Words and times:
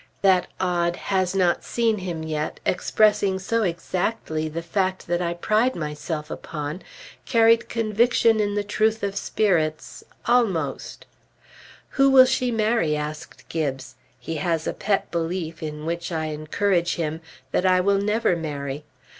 That 0.23 0.47
odd 0.59 0.95
"Has 0.95 1.35
not 1.35 1.63
seen 1.63 1.99
him 1.99 2.23
yet," 2.23 2.59
expressing 2.65 3.37
so 3.37 3.61
exactly 3.61 4.49
the 4.49 4.63
fact 4.63 5.05
that 5.05 5.21
I 5.21 5.35
pride 5.35 5.75
myself 5.75 6.31
upon, 6.31 6.81
carried 7.27 7.69
conviction 7.69 8.39
in 8.39 8.55
the 8.55 8.63
truth 8.63 9.03
of 9.03 9.15
Spirits, 9.15 10.03
almost. 10.25 11.05
"Who 11.89 12.09
will 12.09 12.25
she 12.25 12.49
marry?" 12.49 12.97
asked 12.97 13.47
Gibbes. 13.47 13.93
(He 14.19 14.37
has 14.37 14.65
a 14.65 14.73
pet 14.73 15.11
belief, 15.11 15.61
in 15.61 15.85
which 15.85 16.11
I 16.11 16.25
encourage 16.33 16.95
him, 16.95 17.21
that 17.51 17.67
I 17.67 17.79
will 17.79 17.99
never 17.99 18.35
marry.) 18.35 18.83